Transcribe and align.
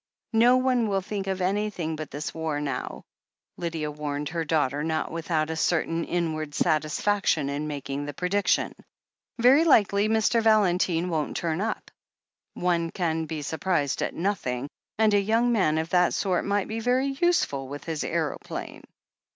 "No 0.33 0.57
one 0.57 0.87
will 0.89 1.01
think 1.03 1.27
of 1.27 1.41
anything 1.41 1.95
but 1.95 2.09
this 2.09 2.33
war 2.33 2.59
now," 2.59 3.03
Lydia 3.57 3.91
warned 3.91 4.29
her 4.29 4.43
daughter, 4.43 4.83
not 4.83 5.11
without 5.11 5.51
a 5.51 5.55
certain 5.55 5.99
in 5.99 5.99
38o 5.99 6.01
THE 6.01 6.13
HEEL 6.13 6.17
OF 6.17 6.23
ACHILLES 6.23 6.33
ward 6.33 6.55
satisfaction 6.55 7.49
in 7.49 7.67
making 7.67 8.05
the 8.05 8.13
prediction. 8.15 8.73
"Very 9.37 9.63
likely 9.63 10.09
Mr. 10.09 10.41
Valentine 10.41 11.09
won't 11.09 11.37
turn 11.37 11.61
up— 11.61 11.91
one 12.55 12.89
can 12.89 13.25
be 13.25 13.43
sur 13.43 13.59
prised 13.59 14.01
at 14.01 14.15
nothing, 14.15 14.67
and 14.97 15.13
a 15.13 15.21
young 15.21 15.51
man 15.51 15.77
of 15.77 15.89
that 15.91 16.15
sort 16.15 16.45
might 16.45 16.67
be 16.67 16.79
very 16.79 17.15
useful, 17.21 17.67
with 17.67 17.83
his 17.83 18.03
aeroplane." 18.03 18.81